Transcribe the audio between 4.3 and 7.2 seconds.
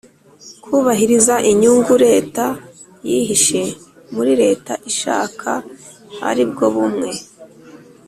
leta ishaka aribwo bumwe